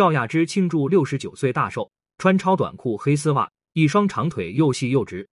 [0.00, 5.28] 赵雅芝庆祝六十九岁大寿，穿超短裤、黑丝袜，一双长腿又细又直。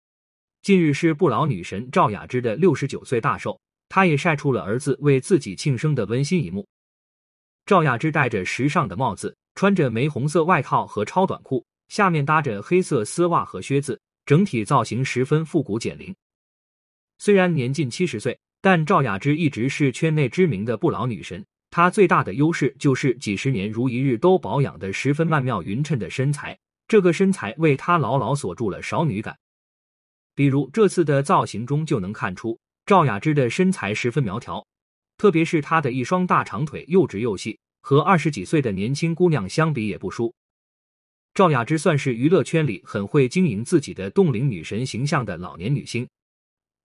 [0.64, 6.68] 近日是不老女神赵雅芝的六十九岁大寿，她也晒出了儿子为自己庆生的温馨一幕。
[7.68, 16.12] 赵雅芝戴着时尚的帽子，穿着玫红色外套和超短裤，下面搭着黑色丝袜和靴子，整体造型十分复古减龄。
[17.20, 21.46] 虽然年近七十岁，但赵雅芝一直是圈内知名的不老女神。
[21.76, 29.38] 她最大的优势就是几十年如一日都保养的十分曼妙匀称的身材，这个身材为她牢牢锁住了少女感。
[30.36, 34.66] 比如这次的造型中就能看出赵雅芝的身材十分苗条，
[35.18, 40.34] 特别是她的一双大长腿又直又细，和二十几岁的年轻姑娘相比也不输。
[41.34, 46.08] 赵雅芝算是娱乐圈里很会经营自己的冻龄女神形象的老年女星。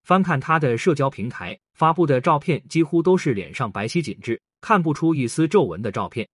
[0.02, 6.28] 翻看她的社交平台发布的照片，几乎都是脸上白皙紧致，看不出一丝皱纹的照片。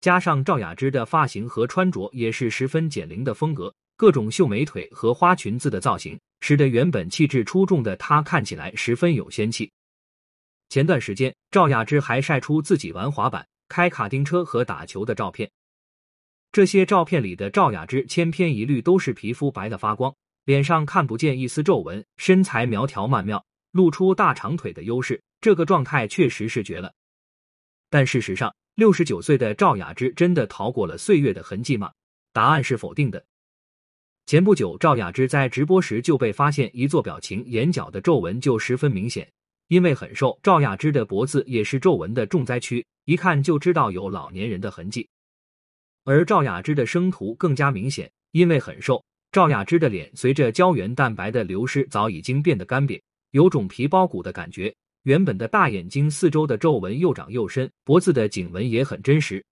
[0.00, 3.74] 加上赵雅芝的发型和穿着也是十分减龄的风格。
[3.96, 9.70] 各种秀美腿和花裙子的造型，使得原本气质出众的她看起来十分有仙气。
[10.68, 15.48] 前段时间，赵雅芝还晒出自己玩滑板、开卡丁车和打球的照片。
[16.50, 20.12] 这些照片里的赵雅芝千篇一律都是皮肤白的发光，
[20.44, 25.22] 脸上看不见一丝皱纹，身材苗条曼妙，露出大长腿的优势。
[25.40, 26.92] 这个状态确实是绝了。
[27.94, 31.92] 但事实上，六十九岁的赵雅芝真的逃过了岁月的痕迹吗？
[32.32, 33.24] 答案是否定的。
[34.26, 39.30] 前不久，赵雅芝在直播时就被发现一做表情，眼角的皱纹就十分明显。
[39.68, 45.08] 因为很瘦，赵雅芝的脖子也是皱纹的重灾区，一看就知道有老年人的痕迹。
[46.02, 53.00] 而赵雅芝的生图更加明显，因为很瘦，赵雅芝的脸随着胶原蛋白的流失，早已经变得干瘪，
[53.30, 54.74] 有种皮包骨的感觉。
[55.04, 59.44] 原本的大眼睛四周的皱纹又长又深，脖子的颈纹也很真实。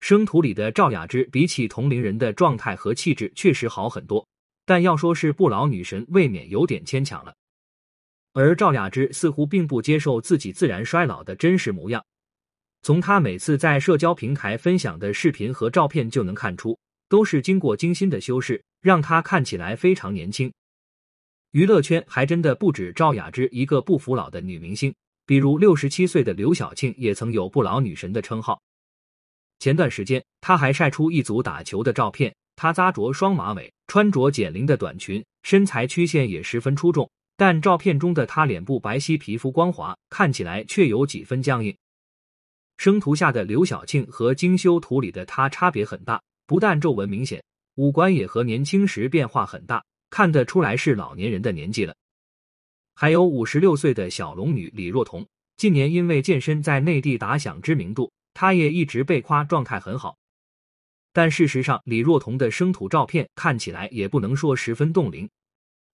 [0.00, 4.24] 生图里的赵雅芝比起同龄人的状态和气质确实好很多，
[4.64, 7.34] 但要说是不老女神，未免有点牵强了。
[8.34, 12.04] 而赵雅芝似乎并不接受自己自然衰老的真实模样，
[12.82, 16.78] 从她每次在社交平台分享的视频和照片就能看出，
[17.08, 20.52] 都是经过精心的修饰，让她看起来非常年轻。
[21.52, 24.94] 娱乐圈还真的不止赵雅芝一个不服老的女明星，
[25.26, 28.58] 比如六十七岁的刘晓庆也曾有不老女神的称号。
[29.58, 37.10] 前段时间，她还晒出一组打球的照片，她扎着双马尾，穿着减龄的短裙，身材曲线也十分出众。
[37.36, 41.76] 但照片中的她脸部白皙，皮肤光滑，看起来却有几分僵硬。
[42.78, 51.96] 生图下的刘晓庆和精修图里的她差别很大，不但皱纹明显，五官也和年轻时变化很大，看得出来是老年人的年纪了。
[52.94, 58.12] 还有五十六岁的小龙女李若彤，近年因为健身在内地打响知名度。
[58.34, 60.18] 她也一直被夸状态很好，
[61.14, 65.28] 但事实上，李若彤的生图照片看起来也不能说十分冻龄。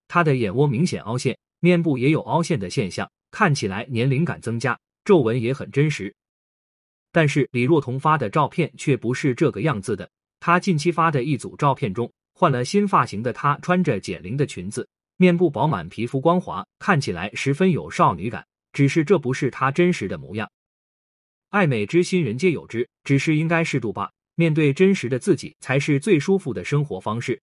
[0.08, 6.14] 她的眼窝明显凹陷，面部也有凹陷的现象，看起来年龄感增加，皱纹也很真实。
[7.12, 10.10] 但是李若彤发的照片却不是这个样子的。
[10.40, 18.46] 她近期发的一组照片中，换了新发型的她穿着减龄的裙子，面部饱满，皮肤光滑，看起来十分有少女感。
[18.72, 20.48] 只是这不是她真实的模样。
[21.48, 24.12] 爱美之心，人皆有之，只是应该适度吧。
[24.36, 27.42] 面对真实的自己，才是最舒服的生活方式。